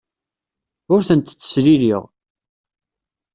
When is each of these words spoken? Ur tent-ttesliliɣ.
Ur 0.93 1.01
tent-ttesliliɣ. 1.07 2.03